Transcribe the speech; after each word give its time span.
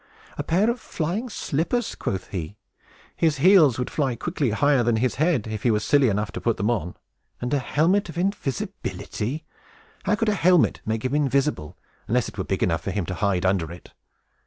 "A 0.35 0.41
pair 0.41 0.67
of 0.67 0.79
flying 0.79 1.29
slippers, 1.29 1.93
quoth 1.93 2.29
he! 2.29 2.55
His 3.15 3.37
heels 3.37 3.77
would 3.77 3.91
quickly 3.91 4.49
fly 4.49 4.57
higher 4.57 4.81
than 4.81 4.95
his 4.95 5.17
head, 5.21 5.45
if 5.45 5.61
he 5.61 5.69
were 5.69 5.79
silly 5.79 6.09
enough 6.09 6.31
to 6.31 6.41
put 6.41 6.57
them 6.57 6.71
on. 6.71 6.95
And 7.39 7.53
a 7.53 7.59
helmet 7.59 8.09
of 8.09 8.17
invisibility! 8.17 9.45
How 10.05 10.15
could 10.15 10.29
a 10.29 10.33
helmet 10.33 10.81
make 10.87 11.05
him 11.05 11.13
invisible, 11.13 11.77
unless 12.07 12.27
it 12.27 12.35
were 12.39 12.43
big 12.43 12.63
enough 12.63 12.81
for 12.81 12.89
him 12.89 13.05
to 13.05 13.13
hide 13.13 13.45
under 13.45 13.71
it? 13.71 13.91